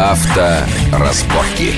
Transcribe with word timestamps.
Авторазборки. 0.00 1.74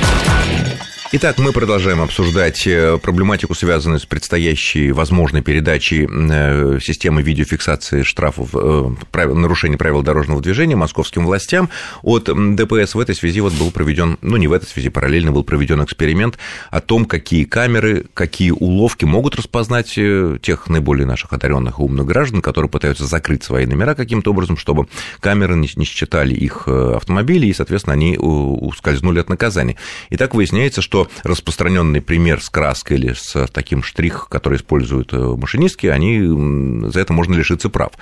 Итак, 1.14 1.36
мы 1.36 1.52
продолжаем 1.52 2.00
обсуждать 2.00 2.66
э, 2.66 2.96
проблематику, 2.96 3.54
связанную 3.54 4.00
с 4.00 4.06
предстоящей 4.06 4.92
возможной 4.92 5.42
передачей 5.42 6.08
э, 6.10 6.78
системы 6.80 7.20
видеофиксации 7.20 8.02
штрафов 8.02 8.48
э, 8.54 8.90
правил, 9.10 9.34
нарушений 9.34 9.76
правил 9.76 10.02
дорожного 10.02 10.40
движения 10.40 10.74
московским 10.74 11.26
властям. 11.26 11.68
От 12.00 12.30
ДПС 12.56 12.94
в 12.94 12.98
этой 12.98 13.14
связи 13.14 13.42
вот 13.42 13.52
был 13.52 13.70
проведен, 13.70 14.16
ну 14.22 14.38
не 14.38 14.48
в 14.48 14.54
этой 14.54 14.64
связи, 14.64 14.88
параллельно 14.88 15.32
был 15.32 15.44
проведен 15.44 15.84
эксперимент 15.84 16.38
о 16.70 16.80
том, 16.80 17.04
какие 17.04 17.44
камеры, 17.44 18.06
какие 18.14 18.50
уловки 18.50 19.04
могут 19.04 19.36
распознать 19.36 19.92
тех 19.92 20.68
наиболее 20.70 21.04
наших 21.04 21.34
одаренных 21.34 21.78
и 21.78 21.82
умных 21.82 22.06
граждан, 22.06 22.40
которые 22.40 22.70
пытаются 22.70 23.04
закрыть 23.04 23.44
свои 23.44 23.66
номера 23.66 23.94
каким-то 23.94 24.30
образом, 24.30 24.56
чтобы 24.56 24.88
камеры 25.20 25.56
не, 25.56 25.66
считали 25.84 26.32
их 26.32 26.66
автомобили, 26.66 27.48
и, 27.48 27.52
соответственно, 27.52 27.92
они 27.92 28.16
ускользнули 28.16 29.18
от 29.18 29.28
наказания. 29.28 29.76
И 30.08 30.16
так 30.16 30.34
выясняется, 30.34 30.80
что 30.80 31.01
распространенный 31.22 32.00
пример 32.00 32.40
с 32.42 32.48
краской 32.50 32.96
или 32.96 33.12
с 33.12 33.46
таким 33.52 33.82
штрих, 33.82 34.28
который 34.28 34.56
используют 34.56 35.12
э, 35.12 35.16
машинистки, 35.16 35.86
они 35.86 36.90
за 36.90 37.00
это 37.00 37.12
можно 37.12 37.34
лишиться 37.34 37.68
прав. 37.68 37.92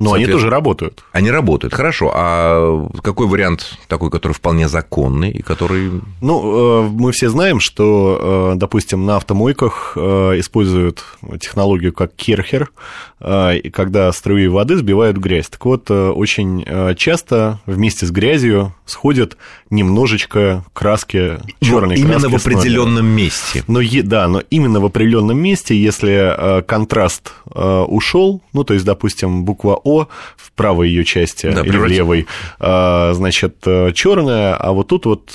Но 0.00 0.14
они 0.14 0.26
тоже 0.26 0.50
работают. 0.50 1.04
Они 1.12 1.30
работают, 1.30 1.74
хорошо. 1.74 2.10
А 2.14 2.88
какой 3.02 3.26
вариант 3.26 3.78
такой, 3.86 4.10
который 4.10 4.32
вполне 4.32 4.68
законный 4.68 5.30
и 5.30 5.42
который... 5.42 5.90
Ну, 6.20 6.86
э, 6.86 6.88
мы 6.90 7.12
все 7.12 7.28
знаем, 7.28 7.60
что, 7.60 8.52
э, 8.54 8.58
допустим, 8.58 9.06
на 9.06 9.16
автомойках 9.16 9.96
используют 9.96 11.04
технологию 11.40 11.92
как 11.92 12.14
керхер, 12.14 12.70
когда 13.18 14.12
струи 14.12 14.46
воды 14.46 14.76
сбивают 14.76 15.16
грязь. 15.18 15.48
Так 15.48 15.64
вот, 15.64 15.90
очень 15.90 16.64
часто 16.96 17.60
вместе 17.66 18.06
с 18.06 18.10
грязью 18.10 18.74
сходят 18.86 19.36
немножечко 19.68 20.64
краски 20.72 21.38
черной 21.60 21.96
но 21.96 22.02
именно 22.02 22.28
в 22.28 22.34
определенном 22.34 23.06
месте. 23.06 23.64
Но 23.66 23.80
да, 24.02 24.28
но 24.28 24.42
именно 24.50 24.80
в 24.80 24.84
определенном 24.84 25.38
месте, 25.38 25.80
если 25.80 26.58
э, 26.58 26.62
контраст 26.62 27.32
э, 27.54 27.84
ушел, 27.88 28.42
ну 28.52 28.64
то 28.64 28.74
есть, 28.74 28.86
допустим, 28.86 29.44
буква 29.44 29.80
О 29.82 29.89
в 30.36 30.52
правой 30.52 30.88
ее 30.88 31.04
части 31.04 31.50
да, 31.50 31.62
или 31.62 31.76
в 31.76 31.86
левой, 31.86 32.26
э, 32.58 33.12
значит, 33.14 33.56
черная, 33.94 34.54
а 34.54 34.72
вот 34.72 34.88
тут 34.88 35.06
вот 35.06 35.30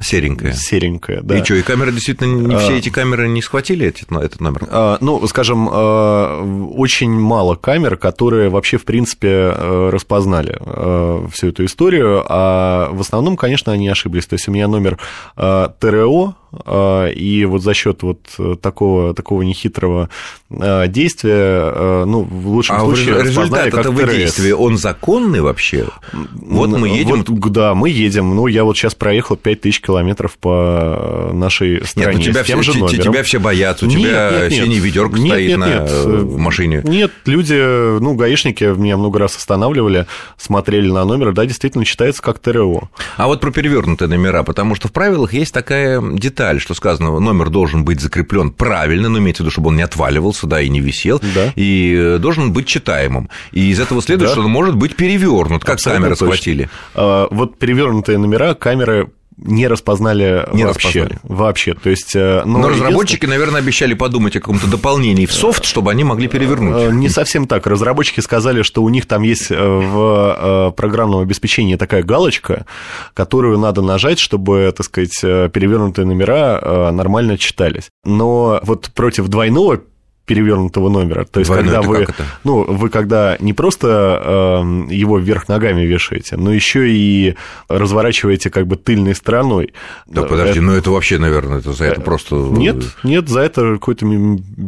серенькая. 0.00 0.52
Серенькая, 0.52 1.20
да. 1.22 1.38
И 1.38 1.44
что, 1.44 1.54
и 1.54 1.62
камеры 1.62 1.92
действительно 1.92 2.46
не 2.46 2.56
все 2.58 2.78
эти 2.78 2.88
камеры 2.88 3.28
не 3.28 3.42
схватили 3.42 3.86
этот, 3.86 4.10
этот 4.12 4.40
номер? 4.40 4.98
Ну, 5.00 5.26
скажем, 5.26 5.68
очень 5.68 7.10
мало 7.10 7.54
камер, 7.54 7.96
которые 7.96 8.48
вообще 8.48 8.78
в 8.78 8.84
принципе 8.84 9.54
распознали 9.90 10.58
всю 11.30 11.48
эту 11.48 11.64
историю, 11.64 12.24
а 12.28 12.88
в 12.92 13.00
основном, 13.00 13.36
конечно 13.36 13.72
они 13.72 13.88
ошиблись. 13.88 14.26
То 14.26 14.34
есть 14.34 14.48
у 14.48 14.52
меня 14.52 14.68
номер 14.68 14.98
э, 15.36 15.68
ТРО, 15.78 16.30
э, 16.30 16.41
и 16.52 17.46
вот 17.48 17.62
за 17.62 17.74
счет 17.74 18.02
вот 18.02 18.20
такого, 18.60 19.14
такого 19.14 19.42
нехитрого 19.42 20.10
э, 20.50 20.88
действия, 20.88 22.04
ну, 22.04 22.22
в 22.22 22.48
лучшем 22.48 22.76
а 22.76 22.80
случае, 22.80 23.22
результат 23.22 23.70
как 23.70 23.80
этого 23.80 24.00
ТРС. 24.02 24.14
действия, 24.14 24.54
он 24.54 24.76
законный 24.76 25.40
вообще? 25.40 25.86
Вот 26.12 26.70
мы 26.70 26.88
едем... 26.88 27.24
Вот, 27.26 27.52
да, 27.52 27.74
мы 27.74 27.88
едем. 27.88 28.34
Ну, 28.34 28.46
я 28.46 28.64
вот 28.64 28.76
сейчас 28.76 28.94
проехал 28.94 29.36
5000 29.36 29.80
километров 29.80 30.36
по 30.38 31.30
нашей 31.32 31.84
стране. 31.86 32.08
Нет, 32.08 32.16
ну, 32.16 32.32
тебя, 32.32 32.44
с 32.44 32.46
тем 32.46 32.62
все, 32.62 32.72
же 32.72 32.78
номером. 32.78 33.02
тебя 33.02 33.22
все 33.22 33.38
боятся, 33.40 33.86
у 33.86 33.88
нет, 33.88 34.00
тебя 34.00 34.48
нет, 34.48 34.52
синий 34.52 34.78
ведерко 34.78 35.18
нет, 35.18 35.32
стоит 35.32 35.48
нет, 35.48 35.58
на 35.58 35.66
нет. 35.66 35.90
в 35.90 36.36
машине. 36.36 36.82
Нет, 36.84 37.12
люди, 37.26 37.98
ну, 38.00 38.14
гаишники 38.14 38.64
меня 38.64 38.96
много 38.96 39.18
раз 39.18 39.36
останавливали, 39.36 40.06
смотрели 40.36 40.90
на 40.90 41.04
номер, 41.04 41.32
да, 41.32 41.46
действительно 41.46 41.84
читается 41.84 42.22
как 42.22 42.38
ТРО. 42.38 42.90
А 43.16 43.26
вот 43.26 43.40
про 43.40 43.50
перевернутые 43.50 44.08
номера, 44.08 44.42
потому 44.42 44.74
что 44.74 44.88
в 44.88 44.92
правилах 44.92 45.32
есть 45.32 45.52
такая 45.52 46.00
деталь, 46.00 46.41
что 46.58 46.74
сказано, 46.74 47.18
номер 47.18 47.50
должен 47.50 47.84
быть 47.84 48.00
закреплен 48.00 48.50
правильно, 48.50 49.08
но 49.08 49.18
имеется 49.18 49.42
в 49.42 49.46
виду, 49.46 49.52
чтобы 49.52 49.68
он 49.68 49.76
не 49.76 49.82
отваливался, 49.82 50.46
да, 50.46 50.60
и 50.60 50.68
не 50.68 50.80
висел, 50.80 51.20
да. 51.34 51.52
и 51.56 51.94
э, 51.96 52.18
должен 52.18 52.52
быть 52.52 52.66
читаемым. 52.66 53.30
И 53.52 53.70
из 53.70 53.80
этого 53.80 54.02
следует, 54.02 54.30
да. 54.30 54.34
что 54.34 54.44
он 54.44 54.50
может 54.50 54.76
быть 54.76 54.96
перевернут, 54.96 55.64
как 55.64 55.76
Абсолютно 55.76 56.02
камеры 56.02 56.16
схватили. 56.16 56.68
А, 56.94 57.28
вот 57.30 57.58
перевернутые 57.58 58.18
номера 58.18 58.54
камеры 58.54 59.10
не 59.36 59.66
распознали 59.66 60.48
не 60.52 60.64
вообще. 60.64 61.02
Распознали. 61.02 61.20
Вообще. 61.22 61.74
То 61.74 61.90
есть, 61.90 62.14
э, 62.14 62.42
но, 62.44 62.58
но 62.58 62.68
разработчики, 62.68 63.26
наверное, 63.26 63.60
обещали 63.60 63.94
подумать 63.94 64.36
о 64.36 64.40
каком-то 64.40 64.66
дополнении 64.66 65.26
в 65.26 65.32
софт, 65.32 65.64
чтобы 65.64 65.90
они 65.90 66.04
могли 66.04 66.28
перевернуть. 66.28 66.82
Э, 66.82 66.90
не 66.92 67.08
совсем 67.08 67.46
так. 67.46 67.66
Разработчики 67.66 68.20
сказали, 68.20 68.62
что 68.62 68.82
у 68.82 68.88
них 68.88 69.06
там 69.06 69.22
есть 69.22 69.50
э, 69.50 69.56
в 69.56 70.72
программном 70.76 71.20
обеспечении 71.20 71.76
такая 71.76 72.02
галочка, 72.02 72.66
которую 73.14 73.58
надо 73.58 73.82
нажать, 73.82 74.18
чтобы, 74.18 74.72
так 74.76 74.86
сказать, 74.86 75.18
перевернутые 75.20 76.06
номера 76.06 76.90
нормально 76.92 77.38
читались. 77.38 77.88
Но 78.04 78.60
вот 78.62 78.90
против 78.94 79.28
двойного 79.28 79.80
перевернутого 80.24 80.88
номера. 80.88 81.24
То 81.24 81.40
есть, 81.40 81.50
Двойной 81.50 81.74
когда 81.74 81.88
вы, 81.88 82.06
ну, 82.44 82.64
вы 82.64 82.88
когда 82.90 83.36
не 83.40 83.52
просто 83.52 84.20
э, 84.88 84.94
его 84.94 85.18
вверх 85.18 85.48
ногами 85.48 85.82
вешаете, 85.82 86.36
но 86.36 86.52
еще 86.52 86.90
и 86.90 87.34
разворачиваете 87.68 88.50
как 88.50 88.66
бы 88.66 88.76
тыльной 88.76 89.14
стороной. 89.14 89.72
Да, 90.06 90.22
подожди, 90.22 90.58
это... 90.58 90.62
ну 90.62 90.72
это 90.72 90.90
вообще, 90.90 91.18
наверное, 91.18 91.58
это 91.58 91.72
за 91.72 91.86
это 91.86 92.00
э, 92.00 92.04
просто. 92.04 92.36
Нет, 92.36 92.76
нет, 93.02 93.28
за 93.28 93.40
это 93.40 93.74
какой-то 93.74 94.06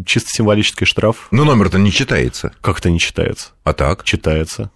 чисто 0.07 0.31
символический 0.31 0.87
штраф. 0.87 1.29
Но 1.31 1.45
номер-то 1.45 1.79
не 1.79 1.93
читается. 1.93 2.53
Как 2.61 2.81
это 2.81 2.91
не 2.91 2.99
читается? 2.99 3.51
А 3.63 3.73
так? 3.73 4.05
Читается. 4.05 4.71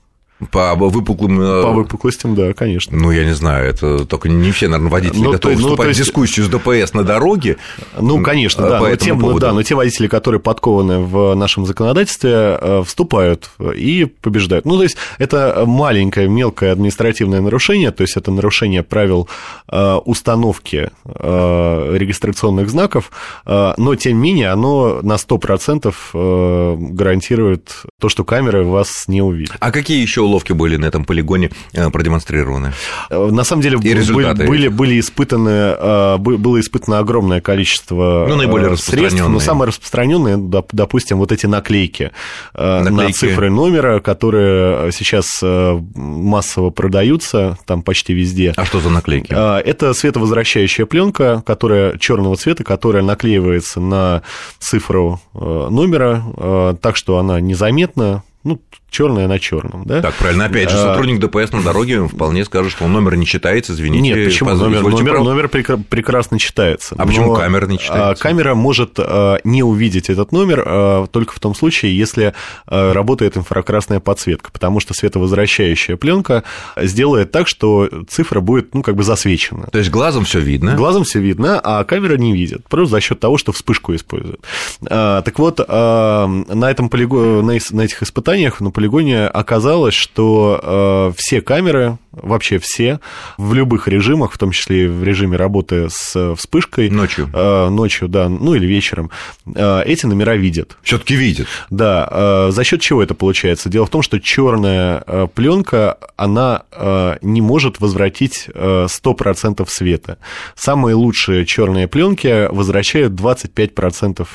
По 0.52 0.76
выпуклым... 0.76 1.40
Э, 1.40 1.62
По 1.62 1.72
выпуклостям, 1.72 2.36
да, 2.36 2.52
конечно. 2.52 2.96
Ну, 2.96 3.10
я 3.10 3.24
не 3.24 3.34
знаю, 3.34 3.68
это 3.68 4.04
только 4.04 4.28
не 4.28 4.52
все, 4.52 4.68
наверное, 4.68 4.90
водители 4.90 5.20
ну, 5.20 5.32
готовы 5.32 5.56
то, 5.56 5.60
вступать 5.60 5.86
ну, 5.86 5.88
есть... 5.88 6.00
в 6.00 6.04
дискуссию 6.04 6.46
с 6.46 6.48
ДПС 6.48 6.94
на 6.94 7.02
дороге. 7.02 7.56
Ну, 7.98 8.22
конечно, 8.22 8.68
да, 8.68 8.78
но 8.78 8.94
те, 8.94 9.14
ну, 9.14 9.36
да, 9.40 9.52
но 9.52 9.64
те 9.64 9.74
водители, 9.74 10.06
которые 10.06 10.40
подкованы 10.40 11.00
в 11.00 11.34
нашем 11.34 11.66
законодательстве, 11.66 12.30
э, 12.32 12.82
вступают 12.86 13.50
и 13.74 14.04
побеждают. 14.04 14.64
Ну, 14.64 14.76
то 14.76 14.84
есть, 14.84 14.96
это 15.18 15.64
маленькое, 15.66 16.28
мелкое 16.28 16.70
административное 16.70 17.40
нарушение, 17.40 17.90
то 17.90 18.02
есть, 18.02 18.16
это 18.16 18.30
нарушение 18.30 18.84
правил 18.84 19.28
э, 19.70 19.94
установки 20.04 20.90
регистрационных 21.04 22.70
знаков, 22.70 23.10
но, 23.44 23.94
тем 23.96 24.14
не 24.14 24.18
менее, 24.18 24.50
оно 24.50 25.00
на 25.02 25.14
100% 25.14 26.92
гарантирует 26.92 27.82
то, 28.00 28.08
что 28.08 28.24
камеры 28.24 28.64
вас 28.64 29.04
не 29.08 29.22
увидят. 29.22 29.56
А 29.58 29.72
какие 29.72 30.00
еще 30.00 30.27
уловки 30.28 30.52
были 30.52 30.76
на 30.76 30.86
этом 30.86 31.04
полигоне 31.04 31.50
э, 31.72 31.90
продемонстрированы? 31.90 32.72
Э, 33.10 33.30
на 33.30 33.44
самом 33.44 33.62
деле, 33.62 33.78
и 33.78 34.12
были, 34.12 34.46
были, 34.46 34.68
были 34.68 35.00
испытаны, 35.00 35.48
э, 35.50 36.16
было 36.18 36.60
испытано 36.60 36.98
огромное 36.98 37.40
количество 37.40 38.26
ну, 38.28 38.36
наиболее 38.36 38.76
средств, 38.76 39.26
но 39.26 39.40
самые 39.40 39.68
распространенные, 39.68 40.36
допустим, 40.72 41.18
вот 41.18 41.32
эти 41.32 41.46
наклейки, 41.46 42.12
наклейки 42.54 42.92
на 42.92 43.12
цифры 43.12 43.50
номера, 43.50 44.00
которые 44.00 44.92
сейчас 44.92 45.40
массово 45.42 46.70
продаются, 46.70 47.58
там 47.66 47.82
почти 47.82 48.12
везде. 48.12 48.52
А 48.56 48.64
что 48.64 48.80
за 48.80 48.90
наклейки? 48.90 49.32
Это 49.32 49.94
световозвращающая 49.94 50.86
пленка, 50.86 51.42
которая 51.46 51.96
черного 51.98 52.36
цвета, 52.36 52.64
которая 52.64 53.02
наклеивается 53.02 53.80
на 53.80 54.22
цифру 54.58 55.20
номера, 55.32 56.76
так 56.80 56.96
что 56.96 57.18
она 57.18 57.40
незаметна, 57.40 58.22
ну, 58.44 58.60
черное 58.90 59.28
на 59.28 59.38
черном, 59.38 59.84
да? 59.84 60.00
Так, 60.00 60.14
правильно. 60.14 60.46
Опять 60.46 60.70
же, 60.70 60.76
а, 60.76 60.94
сотрудник 60.94 61.20
ДПС 61.20 61.52
на 61.52 61.62
дороге 61.62 62.06
вполне 62.08 62.44
скажет, 62.44 62.72
что 62.72 62.84
он 62.84 62.92
номер 62.92 63.16
не 63.16 63.26
читается, 63.26 63.72
извините. 63.74 64.02
Нет, 64.02 64.24
почему? 64.24 64.50
Номер, 64.50 64.82
номер, 64.82 65.20
номер 65.20 65.48
прекрасно 65.48 66.38
читается. 66.38 66.94
А 66.98 67.06
почему 67.06 67.34
камера 67.34 67.66
не 67.66 67.78
читается? 67.78 68.22
Камера 68.22 68.54
может 68.54 68.94
а, 68.98 69.38
не 69.44 69.62
увидеть 69.62 70.08
этот 70.08 70.32
номер 70.32 70.64
а, 70.66 71.06
только 71.06 71.34
в 71.34 71.40
том 71.40 71.54
случае, 71.54 71.96
если 71.96 72.32
работает 72.66 73.36
инфракрасная 73.36 74.00
подсветка, 74.00 74.50
потому 74.50 74.80
что 74.80 74.94
световозвращающая 74.94 75.96
пленка 75.96 76.44
сделает 76.76 77.30
так, 77.30 77.46
что 77.48 77.88
цифра 78.08 78.40
будет, 78.40 78.74
ну, 78.74 78.82
как 78.82 78.96
бы 78.96 79.02
засвечена. 79.02 79.68
То 79.70 79.78
есть 79.78 79.90
глазом 79.90 80.24
все 80.24 80.40
видно? 80.40 80.74
Глазом 80.74 81.04
все 81.04 81.20
видно, 81.20 81.60
а 81.62 81.84
камера 81.84 82.16
не 82.16 82.32
видит, 82.32 82.66
просто 82.68 82.92
за 82.92 83.00
счет 83.00 83.20
того, 83.20 83.38
что 83.38 83.52
вспышку 83.52 83.94
использует. 83.94 84.40
Так 84.82 85.38
вот, 85.38 85.58
на 85.68 86.70
этом 86.70 86.88
полигоне, 86.88 87.60
на 87.70 87.82
этих 87.82 88.02
испытаниях, 88.02 88.60
на 88.60 88.70
полигоне 88.78 89.26
оказалось, 89.26 89.94
что 89.94 90.60
э, 90.62 91.12
все 91.16 91.40
камеры, 91.40 91.98
вообще 92.22 92.58
все, 92.58 93.00
в 93.36 93.54
любых 93.54 93.88
режимах, 93.88 94.32
в 94.32 94.38
том 94.38 94.50
числе 94.50 94.84
и 94.84 94.86
в 94.86 95.02
режиме 95.04 95.36
работы 95.36 95.88
с 95.90 96.34
вспышкой. 96.34 96.90
Ночью. 96.90 97.30
Э, 97.32 97.68
ночью, 97.68 98.08
да, 98.08 98.28
ну 98.28 98.54
или 98.54 98.66
вечером, 98.66 99.10
э, 99.46 99.82
эти 99.84 100.06
номера 100.06 100.36
видят. 100.36 100.76
Все-таки 100.82 101.14
видят. 101.14 101.46
Да. 101.70 102.08
Э, 102.10 102.48
за 102.50 102.64
счет 102.64 102.80
чего 102.80 103.02
это 103.02 103.14
получается? 103.14 103.68
Дело 103.68 103.86
в 103.86 103.90
том, 103.90 104.02
что 104.02 104.20
черная 104.20 105.02
э, 105.06 105.26
пленка, 105.34 105.98
она 106.16 106.62
э, 106.72 107.16
не 107.22 107.40
может 107.40 107.80
возвратить 107.80 108.48
э, 108.52 108.86
100% 108.88 109.66
света. 109.68 110.18
Самые 110.54 110.94
лучшие 110.94 111.46
черные 111.46 111.88
пленки 111.88 112.48
возвращают 112.52 113.12
25%, 113.12 114.26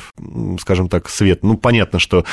скажем 0.60 0.90
так, 0.90 1.10
свет. 1.10 1.44
Ну, 1.44 1.58
понятно, 1.58 2.00
что 2.00 2.26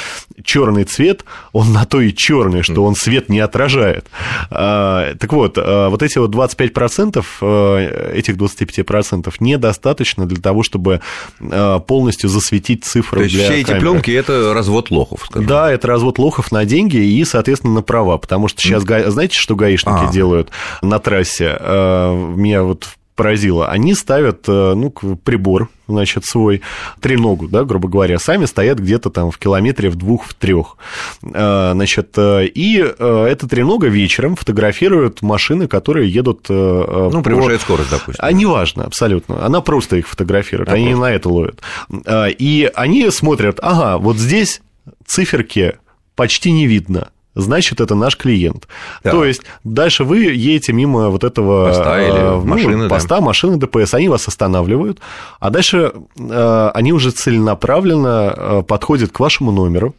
черный 0.44 0.84
цвет, 0.84 1.24
он 1.52 1.72
на 1.72 1.84
то 1.84 2.00
и 2.00 2.12
черный, 2.12 2.62
что 2.62 2.84
он 2.84 2.94
свет 2.94 3.28
не 3.28 3.40
отражает. 3.40 4.06
А, 4.50 5.14
так 5.14 5.32
вот, 5.32 5.39
вот, 5.40 5.56
вот 5.56 6.02
эти 6.02 6.18
вот 6.18 6.30
25%, 6.30 8.12
этих 8.12 8.36
25% 8.36 9.32
недостаточно 9.40 10.26
для 10.26 10.40
того, 10.40 10.62
чтобы 10.62 11.00
полностью 11.86 12.30
засветить 12.30 12.84
цифры 12.84 13.18
То 13.18 13.24
есть 13.24 13.34
для 13.34 13.44
все 13.44 13.54
эти 13.60 13.66
камеры. 13.66 13.80
пленки 13.80 14.10
это 14.10 14.54
развод 14.54 14.90
лохов, 14.90 15.24
скажем. 15.26 15.48
Да, 15.48 15.70
это 15.70 15.88
развод 15.88 16.18
лохов 16.18 16.52
на 16.52 16.64
деньги 16.64 16.96
и, 16.96 17.24
соответственно, 17.24 17.74
на 17.74 17.82
права, 17.82 18.18
потому 18.18 18.48
что 18.48 18.60
сейчас, 18.60 18.82
знаете, 18.82 19.38
что 19.38 19.56
гаишники 19.56 20.08
А. 20.08 20.12
делают 20.12 20.50
на 20.82 20.98
трассе? 20.98 21.56
Меня 21.60 22.62
вот 22.62 22.88
поразило. 23.22 23.68
Они 23.68 23.94
ставят, 23.94 24.46
ну, 24.48 24.90
прибор, 24.90 25.68
значит, 25.88 26.24
свой 26.24 26.62
треногу, 27.00 27.48
да, 27.48 27.64
грубо 27.64 27.88
говоря, 27.88 28.18
сами 28.18 28.46
стоят 28.46 28.78
где-то 28.78 29.10
там 29.10 29.30
в 29.30 29.38
километре 29.38 29.90
в 29.90 29.96
двух, 29.96 30.24
в 30.24 30.34
трех. 30.34 30.76
Значит, 31.22 32.16
и 32.18 32.94
эта 32.98 33.48
тренога 33.48 33.88
вечером 33.88 34.36
фотографирует 34.36 35.22
машины, 35.22 35.68
которые 35.68 36.08
едут... 36.10 36.46
Ну, 36.48 37.10
по... 37.10 37.22
превышает 37.22 37.60
скорость, 37.60 37.90
допустим. 37.90 38.24
А 38.24 38.32
неважно, 38.32 38.84
абсолютно. 38.84 39.44
Она 39.44 39.60
просто 39.60 39.96
их 39.96 40.08
фотографирует, 40.08 40.68
Да, 40.68 40.74
они 40.74 40.86
просто. 40.86 41.00
на 41.02 41.12
это 41.12 41.28
ловят. 41.28 41.60
И 42.38 42.70
они 42.74 43.10
смотрят, 43.10 43.58
ага, 43.60 43.98
вот 43.98 44.16
здесь 44.16 44.62
циферки 45.06 45.76
почти 46.16 46.52
не 46.52 46.66
видно. 46.66 47.08
Значит, 47.34 47.80
это 47.80 47.94
наш 47.94 48.16
клиент. 48.16 48.66
Да. 49.04 49.12
То 49.12 49.24
есть, 49.24 49.42
дальше 49.62 50.04
вы 50.04 50.24
едете 50.24 50.72
мимо 50.72 51.10
вот 51.10 51.22
этого 51.22 51.68
Поста 51.68 52.02
или 52.02 52.18
ну, 52.18 52.44
машины, 52.44 52.82
да. 52.84 52.88
поста, 52.88 53.20
машины 53.20 53.56
ДПС, 53.56 53.94
они 53.94 54.08
вас 54.08 54.26
останавливают, 54.26 55.00
а 55.38 55.50
дальше 55.50 55.92
э, 56.18 56.70
они 56.74 56.92
уже 56.92 57.12
целенаправленно 57.12 58.34
э, 58.36 58.62
подходят 58.66 59.12
к 59.12 59.20
вашему 59.20 59.52
номеру. 59.52 59.94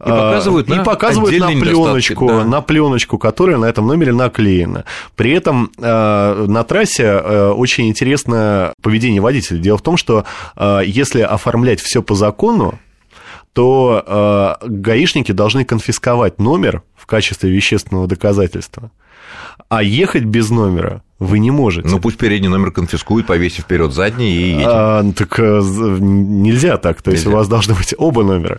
И 0.00 0.08
показывают 0.08 0.68
и 0.68 0.72
на 0.72 0.82
показывают 0.82 1.38
на 1.38 1.48
пленочку, 1.48 2.26
да. 2.26 2.44
на 2.44 2.62
пленочку, 2.62 3.18
которая 3.18 3.58
на 3.58 3.66
этом 3.66 3.86
номере 3.86 4.14
наклеена. 4.14 4.86
При 5.14 5.32
этом 5.32 5.70
э, 5.76 6.44
на 6.48 6.64
трассе 6.64 7.04
э, 7.04 7.50
очень 7.50 7.86
интересное 7.86 8.72
поведение 8.82 9.20
водителя. 9.20 9.58
Дело 9.58 9.76
в 9.76 9.82
том, 9.82 9.98
что 9.98 10.24
э, 10.56 10.80
если 10.86 11.20
оформлять 11.20 11.80
все 11.80 12.02
по 12.02 12.14
закону, 12.14 12.78
то 13.52 14.58
э, 14.62 14.66
гаишники 14.68 15.32
должны 15.32 15.64
конфисковать 15.64 16.38
номер 16.38 16.82
в 16.96 17.06
качестве 17.06 17.50
вещественного 17.50 18.06
доказательства. 18.06 18.90
А 19.68 19.82
ехать 19.82 20.24
без 20.24 20.50
номера 20.50 21.02
вы 21.20 21.38
не 21.38 21.50
можете. 21.50 21.86
Ну, 21.86 22.00
пусть 22.00 22.16
передний 22.16 22.48
номер 22.48 22.70
конфискуют, 22.70 23.26
повесив 23.26 23.64
вперед 23.64 23.92
задний 23.92 24.32
и 24.32 24.48
едем. 24.52 24.64
А, 24.66 25.12
так 25.14 25.38
а, 25.38 25.60
нельзя 26.00 26.78
так. 26.78 27.02
То 27.02 27.10
есть 27.10 27.24
Нельзя. 27.24 27.36
у 27.36 27.38
вас 27.38 27.46
должны 27.46 27.74
быть 27.74 27.94
оба 27.98 28.24
номера. 28.24 28.58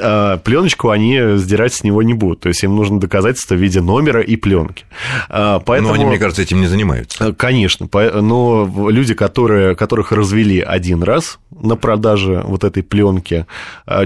А, 0.00 0.38
пленочку 0.38 0.88
они 0.88 1.36
сдирать 1.36 1.74
с 1.74 1.84
него 1.84 2.02
не 2.02 2.14
будут. 2.14 2.40
То 2.40 2.48
есть 2.48 2.64
им 2.64 2.74
нужно 2.76 2.98
доказательство 2.98 3.54
в 3.54 3.58
виде 3.58 3.82
номера 3.82 4.22
и 4.22 4.36
пленки. 4.36 4.86
А, 5.28 5.60
поэтому... 5.60 5.90
Но 5.90 5.94
они, 5.96 6.06
мне 6.06 6.18
кажется, 6.18 6.40
этим 6.40 6.60
не 6.62 6.66
занимаются. 6.66 7.26
А, 7.26 7.32
Конечно, 7.34 7.86
но 7.92 8.88
люди, 8.90 9.12
которые, 9.12 9.76
которых 9.76 10.10
развели 10.10 10.60
один 10.60 11.02
раз 11.02 11.38
на 11.50 11.76
продаже 11.76 12.42
вот 12.46 12.64
этой 12.64 12.82
пленки, 12.82 13.44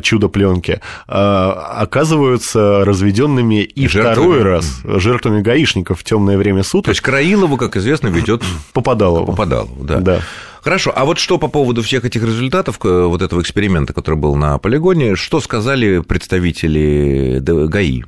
чудо 0.02 0.28
пленки, 0.28 0.80
оказываются 1.06 2.84
разведенными 2.84 3.62
и 3.62 3.86
Жертвами. 3.86 4.12
второй 4.14 4.42
раз 4.42 4.80
жертвами 4.84 5.40
гаишников 5.40 6.00
в 6.00 6.04
темное 6.04 6.36
время 6.38 6.62
То 6.62 6.68
суток 6.68 6.88
есть 6.88 7.00
Краилову, 7.00 7.56
как 7.56 7.76
известно, 7.76 7.91
ведет 8.00 8.42
попадало. 8.72 9.24
Попадалову, 9.24 9.84
да. 9.84 10.00
Да. 10.00 10.20
Хорошо, 10.62 10.92
а 10.94 11.04
вот 11.04 11.18
что 11.18 11.38
по 11.38 11.48
поводу 11.48 11.82
всех 11.82 12.04
этих 12.04 12.22
результатов 12.22 12.78
э, 12.84 13.04
вот 13.06 13.20
этого 13.20 13.40
эксперимента, 13.40 13.92
который 13.92 14.14
был 14.14 14.36
на 14.36 14.58
полигоне, 14.58 15.16
что 15.16 15.40
сказали 15.40 15.98
представители 15.98 17.40
ГАИ? 17.40 18.02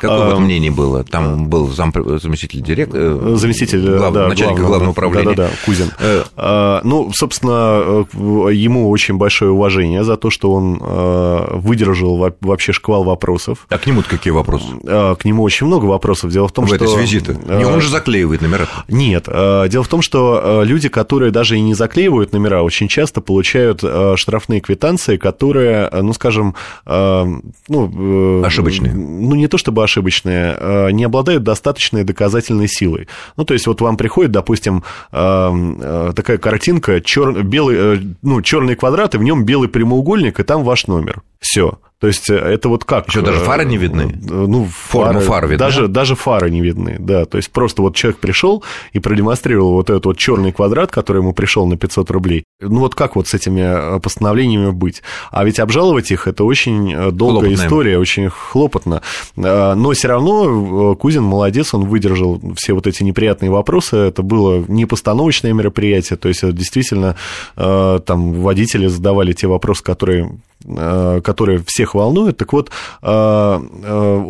Какое 0.00 0.26
вот 0.26 0.34
Ам, 0.34 0.44
мнение 0.44 0.72
было? 0.72 1.04
Там 1.04 1.48
был 1.48 1.68
зам, 1.68 1.92
заместитель 2.20 2.60
директора, 2.60 3.36
заместитель 3.36 3.80
глав- 3.96 4.12
да, 4.12 4.28
начальника 4.28 4.62
главного, 4.62 4.68
главного 4.68 4.90
управления. 4.90 5.34
Да, 5.36 5.48
да, 5.48 5.50
Кузин. 5.64 5.90
Э. 6.00 6.24
А, 6.36 6.80
Ну, 6.82 7.12
собственно, 7.14 8.04
э, 8.12 8.52
ему 8.52 8.90
очень 8.90 9.16
большое 9.16 9.52
уважение 9.52 10.02
за 10.02 10.16
то, 10.16 10.28
что 10.30 10.52
он 10.52 10.80
э, 10.82 11.46
выдержал 11.58 12.16
во- 12.16 12.34
вообще 12.40 12.72
шквал 12.72 13.04
вопросов. 13.04 13.66
А 13.70 13.78
к 13.78 13.86
нему 13.86 14.02
какие 14.06 14.32
вопросы? 14.32 14.66
А, 14.86 15.14
К 15.14 15.24
нему 15.24 15.44
очень 15.44 15.68
много 15.68 15.84
вопросов. 15.86 16.32
Дело 16.32 16.48
в 16.48 16.52
том, 16.52 16.64
в 16.64 16.68
что... 16.68 16.76
этой 16.76 16.88
связи-то? 16.88 17.34
Не, 17.34 17.62
э, 17.62 17.66
он 17.66 17.80
же 17.80 17.88
заклеивает 17.88 18.42
номера. 18.42 18.66
Нет, 18.88 19.26
э, 19.28 19.68
дело 19.70 19.84
в 19.84 19.88
том, 19.88 20.02
что 20.02 20.62
э, 20.62 20.64
люди, 20.66 20.88
которые 20.88 21.30
даже 21.30 21.56
и 21.56 21.60
не 21.60 21.74
заклеивают 21.74 21.99
номера, 22.08 22.62
очень 22.62 22.88
часто 22.88 23.20
получают 23.20 23.80
э, 23.82 24.14
штрафные 24.16 24.60
квитанции, 24.60 25.16
которые, 25.16 25.88
э, 25.90 26.02
ну, 26.02 26.12
скажем, 26.12 26.54
э, 26.86 27.24
ну... 27.68 28.42
Ошибочные. 28.44 28.92
Ну, 28.92 29.34
не 29.34 29.48
то 29.48 29.58
чтобы 29.58 29.84
ошибочные, 29.84 30.92
не 30.92 31.04
обладают 31.04 31.42
достаточной 31.42 32.04
доказательной 32.04 32.68
силой. 32.68 33.08
Ну, 33.36 33.44
то 33.44 33.54
есть, 33.54 33.66
вот 33.66 33.80
вам 33.80 33.96
приходит, 33.96 34.32
допустим, 34.32 34.84
такая 35.10 36.38
картинка, 36.38 37.00
чёр- 37.00 37.42
белый, 37.42 38.16
ну, 38.22 38.42
черный 38.42 38.74
квадрат, 38.76 39.14
и 39.14 39.18
в 39.18 39.22
нем 39.22 39.44
белый 39.44 39.68
прямоугольник, 39.68 40.40
и 40.40 40.42
там 40.42 40.64
ваш 40.64 40.86
номер. 40.86 41.22
Все. 41.40 41.78
То 42.00 42.06
есть 42.06 42.30
это 42.30 42.68
вот 42.70 42.84
как? 42.84 43.08
Ещё 43.08 43.20
даже 43.22 43.40
э, 43.40 43.44
фары 43.44 43.64
не 43.66 43.76
видны? 43.76 44.02
э, 44.02 44.16
Ну, 44.46 44.66
Форма 44.72 45.20
фар 45.20 45.46
видна? 45.46 45.58
Даже, 45.66 45.86
даже 45.86 46.14
фары 46.16 46.50
не 46.50 46.62
видны, 46.62 46.96
да. 46.98 47.26
То 47.26 47.36
есть 47.36 47.50
просто 47.50 47.82
вот 47.82 47.94
человек 47.94 48.18
пришел 48.20 48.64
и 48.94 48.98
продемонстрировал 49.00 49.72
вот 49.74 49.90
этот 49.90 50.06
вот 50.06 50.16
черный 50.16 50.50
квадрат, 50.52 50.90
который 50.90 51.18
ему 51.18 51.34
пришел 51.34 51.66
на 51.66 51.76
500 51.76 52.10
рублей. 52.10 52.44
Ну 52.60 52.80
вот 52.80 52.94
как 52.94 53.16
вот 53.16 53.28
с 53.28 53.34
этими 53.34 53.96
э, 53.96 54.00
постановлениями 54.00 54.70
быть? 54.70 55.02
А 55.30 55.44
ведь 55.44 55.60
обжаловать 55.60 56.10
их 56.10 56.26
это 56.26 56.44
очень 56.44 56.92
э, 56.92 57.10
долгая 57.10 57.40
Хлопотно. 57.50 57.64
история, 57.66 57.98
очень 57.98 58.28
хлопотно. 58.30 59.02
Э, 59.36 59.74
Но 59.74 59.90
все 59.92 60.08
равно 60.08 60.92
э, 60.92 60.96
Кузин 60.96 61.22
молодец, 61.22 61.74
он 61.74 61.84
выдержал 61.84 62.40
все 62.56 62.72
вот 62.72 62.86
эти 62.86 63.02
неприятные 63.02 63.50
вопросы. 63.50 63.96
Это 63.98 64.22
было 64.22 64.64
не 64.68 64.86
постановочное 64.86 65.52
мероприятие, 65.52 66.16
то 66.16 66.28
есть 66.28 66.50
действительно 66.54 67.16
э, 67.56 68.00
там 68.06 68.32
водители 68.34 68.86
задавали 68.86 69.32
те 69.34 69.46
вопросы, 69.46 69.82
которые 69.84 70.30
э, 70.64 71.20
которые 71.22 71.62
всех 71.66 71.94
волнуют. 71.94 72.36
Так 72.38 72.52
вот, 72.52 72.70
э, 73.02 73.60
э, 73.82 74.24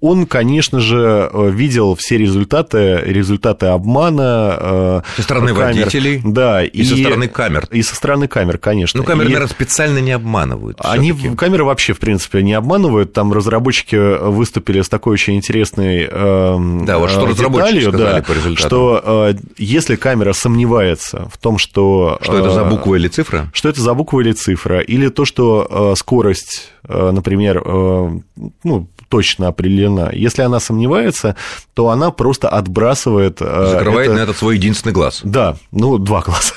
он, 0.00 0.26
конечно 0.26 0.80
же, 0.80 1.30
видел 1.32 1.94
все 1.96 2.18
результаты, 2.18 3.00
результаты 3.04 3.66
обмана. 3.66 5.02
Со 5.16 5.22
стороны 5.22 5.54
камер. 5.54 5.84
водителей 5.84 6.20
Да, 6.24 6.64
и, 6.64 6.82
со 6.84 6.96
стороны 6.96 7.28
камер. 7.28 7.66
И 7.70 7.82
со 7.82 7.94
стороны 7.94 8.28
камер, 8.28 8.58
конечно. 8.58 8.98
Ну, 9.00 9.04
камеры, 9.04 9.26
И- 9.26 9.32
наверное, 9.32 9.48
специально 9.48 9.98
не 9.98 10.12
обманывают. 10.12 10.78
они 10.80 11.12
всё-таки. 11.12 11.36
камеры 11.36 11.64
вообще, 11.64 11.92
в 11.92 11.98
принципе, 11.98 12.42
не 12.42 12.54
обманывают. 12.54 13.12
Там 13.12 13.32
разработчики 13.32 13.96
выступили 14.30 14.80
с 14.82 14.88
такой 14.88 15.14
очень 15.14 15.36
интересной 15.36 16.04
эм, 16.10 16.84
Да, 16.86 16.98
вот 16.98 17.10
что 17.10 17.26
э, 17.26 17.30
разработчики 17.30 17.72
деталью, 17.74 17.92
сказали 17.92 18.16
да, 18.20 18.22
по 18.22 18.32
результатам. 18.32 18.56
что 18.68 19.34
если 19.56 19.96
камера 19.96 20.32
сомневается 20.32 21.28
в 21.32 21.38
том, 21.38 21.58
что... 21.58 22.18
Что 22.22 22.38
это 22.38 22.50
за 22.50 22.64
буква 22.64 22.94
или 22.96 23.08
цифра? 23.08 23.50
что 23.52 23.68
это 23.68 23.80
за 23.80 23.94
буква 23.94 24.20
или 24.20 24.32
цифра, 24.32 24.80
или 24.80 25.08
то, 25.08 25.24
что 25.24 25.66
скорость, 25.96 26.72
э, 26.88 27.10
например, 27.12 27.62
э, 27.64 28.10
ну, 28.64 28.88
точно 29.08 29.48
определена. 29.48 30.10
Если 30.12 30.42
она 30.42 30.58
сомневается, 30.58 31.36
то 31.74 31.90
она 31.90 32.10
просто 32.10 32.48
отбрасывает... 32.48 33.38
э, 33.40 33.66
Закрывает 33.70 34.08
это- 34.08 34.16
на 34.18 34.22
этот 34.22 34.36
свой 34.36 34.56
единственный 34.56 34.92
глаз. 34.92 35.20
да, 35.22 35.56
ну, 35.70 35.98
два 35.98 36.22
глаза. 36.22 36.52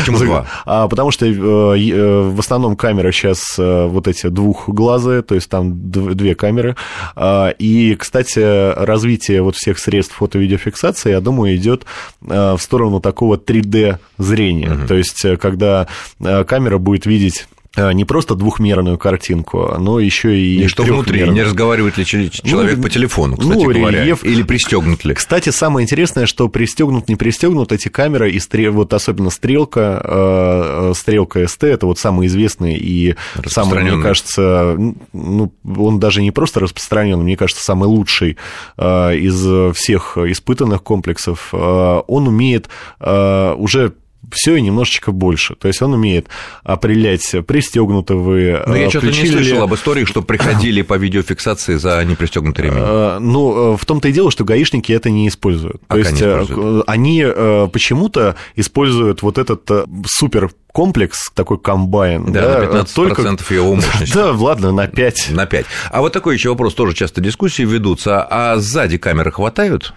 Почему 0.00 0.18
два? 0.18 0.46
А, 0.64 0.88
потому 0.88 1.10
что 1.10 1.26
э, 1.26 1.30
э, 1.32 2.20
в 2.30 2.40
основном 2.40 2.76
камеры 2.76 3.12
сейчас 3.12 3.42
э, 3.58 3.86
вот 3.88 4.08
эти 4.08 4.28
двухглазые, 4.28 5.20
то 5.22 5.34
есть 5.34 5.50
там 5.50 5.72
дв- 5.72 6.14
две 6.14 6.34
камеры. 6.34 6.76
А, 7.14 7.50
И, 7.58 7.94
кстати, 7.96 8.38
развитие 8.84 9.42
вот 9.42 9.56
всех 9.56 9.78
средств 9.78 10.14
фото-видеофиксации, 10.14 11.10
я 11.10 11.20
думаю, 11.20 11.56
идет 11.56 11.84
э, 12.26 12.54
в 12.56 12.62
сторону 12.62 13.00
такого 13.00 13.36
3D 13.36 13.98
зрения. 14.18 14.78
То 14.88 14.94
есть, 14.94 15.24
э, 15.26 15.36
когда 15.36 15.88
э, 16.20 16.44
камера 16.44 16.78
будет 16.78 17.04
видеть 17.06 17.46
э, 17.56 17.61
не 17.76 18.04
просто 18.04 18.34
двухмерную 18.34 18.98
картинку, 18.98 19.76
но 19.78 19.98
еще 19.98 20.38
и 20.38 20.64
И 20.64 20.66
что 20.66 20.82
внутри? 20.82 21.28
Не 21.30 21.42
разговаривает 21.42 21.96
ли 21.96 22.04
ч- 22.04 22.28
человек 22.30 22.76
Ну, 22.76 22.82
по 22.82 22.90
телефону, 22.90 23.36
кстати 23.36 23.58
ну, 23.58 23.72
говоря? 23.72 24.00
рельеф. 24.02 24.24
Или 24.24 24.42
пристегнут 24.42 25.04
ли? 25.04 25.14
Кстати, 25.14 25.48
самое 25.50 25.84
интересное, 25.84 26.26
что 26.26 26.48
пристегнут, 26.48 27.08
не 27.08 27.16
пристегнут 27.16 27.72
эти 27.72 27.88
камеры, 27.88 28.30
и 28.30 28.36
стре- 28.38 28.70
вот 28.70 28.92
особенно 28.92 29.30
стрелка, 29.30 30.00
э, 30.04 30.90
э, 30.90 30.94
стрелка 30.94 31.46
СТ, 31.48 31.64
это 31.64 31.86
вот 31.86 31.98
самый 31.98 32.26
известный 32.26 32.74
и 32.76 33.14
самый, 33.46 33.82
мне 33.82 34.02
кажется, 34.02 34.76
ну, 35.12 35.52
он 35.78 35.98
даже 35.98 36.20
не 36.22 36.30
просто 36.30 36.60
распространенный, 36.60 37.24
мне 37.24 37.36
кажется, 37.36 37.64
самый 37.64 37.86
лучший 37.86 38.36
э, 38.76 39.16
из 39.16 39.74
всех 39.76 40.18
испытанных 40.18 40.82
комплексов. 40.82 41.48
Э, 41.52 42.02
Он 42.06 42.28
умеет 42.28 42.68
э, 43.00 43.54
уже 43.56 43.94
все 44.30 44.56
и 44.56 44.60
немножечко 44.60 45.12
больше. 45.12 45.54
То 45.56 45.68
есть 45.68 45.82
он 45.82 45.94
умеет 45.94 46.28
определять, 46.62 47.34
пристегнуты 47.46 48.14
вы. 48.14 48.62
Но 48.66 48.72
Ну, 48.72 48.74
я 48.76 48.86
э, 48.86 48.90
что-то 48.90 49.06
не 49.06 49.22
ли- 49.22 49.28
слышал 49.30 49.62
об 49.62 49.74
истории, 49.74 50.04
что 50.04 50.22
приходили 50.22 50.82
по 50.82 50.94
видеофиксации 50.94 51.76
за 51.76 52.02
непристегнутый 52.04 52.66
ремень. 52.66 52.78
Э, 52.82 53.18
Ну, 53.20 53.74
э, 53.74 53.76
в 53.76 53.84
том-то 53.84 54.08
и 54.08 54.12
дело, 54.12 54.30
что 54.30 54.44
гаишники 54.44 54.92
это 54.92 55.10
не 55.10 55.28
используют. 55.28 55.82
А 55.88 55.94
То 55.94 55.98
есть 55.98 56.12
они 56.12 56.20
э, 56.22 56.42
используют? 56.42 56.84
они 56.88 57.22
э, 57.26 57.68
почему-то 57.72 58.36
используют 58.56 59.22
вот 59.22 59.38
этот 59.38 59.70
э, 59.70 59.84
супер 60.06 60.50
комплекс, 60.72 61.30
такой 61.34 61.58
комбайн. 61.58 62.32
Да, 62.32 62.40
да 62.40 62.60
на 62.60 62.80
15% 62.80 62.94
только... 62.94 63.54
его 63.54 63.74
мощности. 63.76 64.14
Да, 64.14 64.32
ладно, 64.32 64.72
на 64.72 64.86
5. 64.86 65.30
На 65.30 65.46
5. 65.46 65.66
А 65.90 66.00
вот 66.00 66.12
такой 66.12 66.34
еще 66.34 66.50
вопрос, 66.50 66.74
тоже 66.74 66.94
часто 66.94 67.20
дискуссии 67.20 67.62
ведутся. 67.62 68.26
А 68.28 68.56
сзади 68.56 68.98
камеры 68.98 69.30
хватают? 69.30 69.94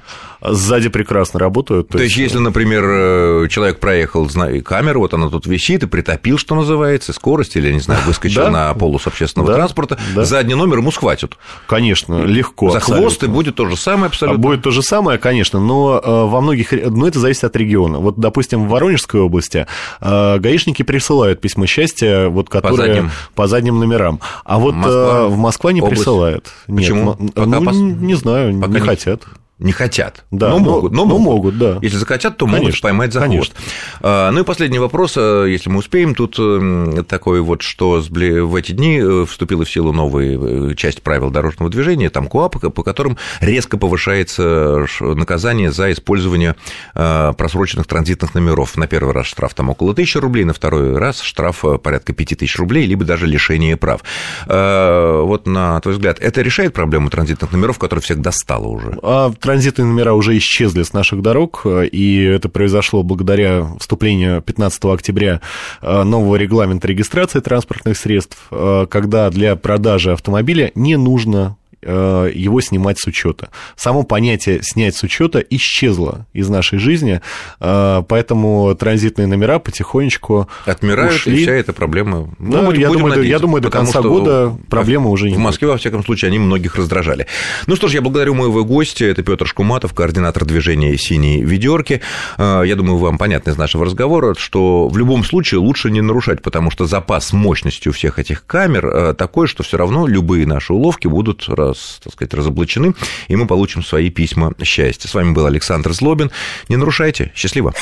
сзади 0.51 0.89
прекрасно 0.89 1.39
работают. 1.39 1.89
То, 1.89 1.97
то 1.97 2.03
есть, 2.03 2.17
если, 2.17 2.37
например, 2.37 2.83
э, 2.85 3.47
человек 3.49 3.79
проехал 3.79 4.29
камеру, 4.63 5.01
вот 5.01 5.13
она 5.13 5.29
тут 5.29 5.45
висит 5.45 5.83
и 5.83 5.87
притопил, 5.87 6.37
что 6.37 6.55
называется, 6.55 7.13
скорость, 7.13 7.55
или, 7.55 7.71
не 7.71 7.79
знаю, 7.79 8.01
выскочил 8.05 8.49
на 8.49 8.73
полос 8.73 9.07
общественного 9.07 9.53
транспорта, 9.53 9.97
задний 10.15 10.55
номер 10.55 10.79
ему 10.79 10.91
схватят. 10.91 11.37
Конечно, 11.67 12.23
легко. 12.23 12.71
За 12.71 12.79
хвост 12.79 13.23
и 13.23 13.27
будет 13.27 13.55
то 13.55 13.67
же 13.67 13.77
самое 13.77 14.07
абсолютно. 14.07 14.41
Будет 14.41 14.61
то 14.63 14.71
же 14.71 14.81
самое, 14.81 15.17
конечно, 15.17 15.59
но 15.59 16.01
э, 16.03 16.25
во 16.25 16.41
многих... 16.41 16.71
Но 16.71 17.07
это 17.07 17.19
зависит 17.19 17.43
от 17.43 17.55
региона. 17.55 17.99
Вот, 17.99 18.17
допустим, 18.17 18.65
в 18.65 18.69
Воронежской 18.69 19.21
области 19.21 19.67
э, 20.01 20.37
гаишники 20.65 20.83
присылают 20.83 21.41
письма 21.41 21.67
счастья, 21.67 22.27
вот, 22.29 22.49
которые 22.49 22.77
по 22.77 22.93
задним, 22.93 23.11
по 23.35 23.47
задним 23.47 23.79
номерам. 23.79 24.19
А 24.43 24.57
вот 24.59 24.75
Москва, 24.75 25.27
в 25.27 25.37
Москва 25.37 25.71
не 25.71 25.81
область. 25.81 26.01
присылает. 26.01 26.51
Почему? 26.67 27.15
Нет, 27.19 27.33
Пока 27.33 27.47
ну, 27.47 27.65
пос... 27.65 27.75
не 27.77 28.15
знаю, 28.15 28.55
Пока 28.59 28.67
не, 28.67 28.73
не 28.73 28.79
хотят 28.79 29.21
не 29.57 29.71
хотят, 29.71 30.25
да, 30.31 30.49
но, 30.49 30.59
но 30.59 30.65
могут, 30.65 30.91
но, 30.91 31.05
но 31.05 31.17
могут, 31.17 31.57
да. 31.57 31.79
Если 31.81 31.95
захотят, 31.95 32.35
то 32.35 32.45
конечно, 32.45 32.65
могут 32.65 32.81
поймать 32.81 33.13
за 33.13 33.21
хвост. 33.21 33.53
Конечно. 33.53 34.31
Ну 34.31 34.41
и 34.41 34.43
последний 34.43 34.79
вопрос, 34.79 35.13
э, 35.15 35.45
если 35.47 35.69
мы 35.69 35.79
успеем, 35.79 36.13
тут 36.13 36.35
э, 36.37 37.03
такой 37.07 37.39
вот, 37.39 37.61
что 37.61 38.01
в 38.01 38.55
эти 38.55 38.73
дни 38.73 38.99
э, 38.99 39.25
вступила 39.25 39.63
в 39.63 39.71
силу 39.71 39.93
новая 39.93 40.75
часть 40.75 41.01
правил 41.01 41.29
дорожного 41.29 41.71
движения, 41.71 42.09
там 42.09 42.27
КОАП, 42.27 42.73
по 42.73 42.83
которым 42.83 43.17
резко 43.39 43.77
повышается 43.77 44.85
наказание 44.99 45.71
за 45.71 45.93
использование 45.93 46.55
просроченных 46.93 47.87
транзитных 47.87 48.35
номеров. 48.35 48.75
На 48.75 48.87
первый 48.87 49.13
раз 49.13 49.27
штраф 49.27 49.53
там 49.53 49.69
около 49.69 49.93
тысячи 49.93 50.17
рублей, 50.17 50.43
на 50.43 50.53
второй 50.53 50.97
раз 50.97 51.21
штраф 51.21 51.63
порядка 51.81 52.11
пяти 52.11 52.35
тысяч 52.35 52.57
рублей, 52.57 52.85
либо 52.85 53.05
даже 53.05 53.25
лишение 53.25 53.77
прав. 53.77 54.01
Вот 54.47 55.47
на 55.47 55.79
твой 55.79 55.93
взгляд, 55.93 56.19
это 56.19 56.41
решает 56.41 56.73
проблему 56.73 57.09
транзитных 57.09 57.53
номеров, 57.53 57.79
которая 57.79 58.01
всех 58.01 58.19
достала 58.19 58.67
уже? 58.67 58.97
Транзитные 59.45 59.85
номера 59.85 60.13
уже 60.13 60.35
исчезли 60.39 60.81
с 60.81 60.91
наших 60.91 61.21
дорог, 61.21 61.67
и 61.67 62.23
это 62.23 62.49
произошло 62.49 63.03
благодаря 63.03 63.67
вступлению 63.79 64.41
15 64.41 64.85
октября 64.85 65.39
э, 65.83 66.03
нового 66.03 66.35
регламента 66.35 66.87
регистрации 66.87 67.41
транспортных 67.41 67.95
средств, 67.95 68.39
э, 68.49 68.87
когда 68.89 69.29
для 69.29 69.55
продажи 69.55 70.11
автомобиля 70.13 70.71
не 70.73 70.97
нужно 70.97 71.57
Э, 71.64 71.64
его 71.89 72.61
снимать 72.61 72.99
с 72.99 73.07
учета. 73.07 73.49
Само 73.75 74.03
понятие 74.03 74.59
снять 74.61 74.95
с 74.95 75.03
учета 75.03 75.39
исчезло 75.39 76.25
из 76.33 76.49
нашей 76.49 76.79
жизни, 76.79 77.21
э, 77.59 78.03
поэтому 78.07 78.75
транзитные 78.75 79.27
номера 79.27 79.59
потихонечку 79.59 80.49
отмирают, 80.65 81.15
ушли. 81.15 81.39
и 81.39 81.43
вся 81.43 81.53
эта 81.53 81.73
проблема. 81.73 82.29
Ну, 82.39 82.57
ну, 82.57 82.65
будем, 82.65 82.81
я, 82.81 82.87
будем 82.87 83.01
думаю, 83.01 83.17
надеяться, 83.17 83.31
я 83.31 83.39
думаю, 83.39 83.61
до 83.61 83.69
конца 83.69 84.01
года 84.01 84.55
проблемы 84.69 85.09
уже 85.09 85.29
не 85.29 85.35
В 85.35 85.39
Москве, 85.39 85.67
во 85.67 85.77
всяком 85.77 86.03
случае, 86.03 86.29
они 86.29 86.39
многих 86.39 86.75
раздражали. 86.75 87.27
Ну 87.67 87.75
что 87.75 87.87
ж, 87.87 87.93
я 87.93 88.01
благодарю 88.01 88.33
моего 88.33 88.63
гостя, 88.63 89.05
это 89.05 89.23
Петр 89.23 89.47
Шкуматов, 89.47 89.93
координатор 89.93 90.45
движения 90.45 90.97
«Синие 90.97 91.43
ведерки». 91.43 92.01
Э, 92.37 92.63
я 92.65 92.75
думаю, 92.75 92.97
вам 92.97 93.17
понятно 93.17 93.51
из 93.51 93.57
нашего 93.57 93.85
разговора, 93.85 94.35
что 94.37 94.87
в 94.87 94.97
любом 94.97 95.23
случае 95.23 95.59
лучше 95.59 95.91
не 95.91 96.01
нарушать, 96.01 96.41
потому 96.41 96.71
что 96.71 96.85
запас 96.85 97.33
мощности 97.33 97.89
у 97.89 97.91
всех 97.91 98.19
этих 98.19 98.45
камер 98.45 99.13
такой, 99.15 99.47
что 99.47 99.63
все 99.63 99.77
равно 99.77 100.07
любые 100.07 100.45
наши 100.45 100.73
уловки 100.73 101.07
будут 101.07 101.47
раз, 101.75 101.99
так 102.03 102.13
сказать, 102.13 102.33
разоблачены, 102.33 102.93
и 103.27 103.35
мы 103.35 103.47
получим 103.47 103.83
свои 103.83 104.09
письма 104.09 104.53
счастья. 104.63 105.07
С 105.07 105.13
вами 105.13 105.31
был 105.33 105.45
Александр 105.45 105.93
Злобин. 105.93 106.31
Не 106.69 106.77
нарушайте. 106.77 107.31
Счастливо. 107.35 107.73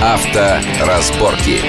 Авторазборки. 0.00 1.60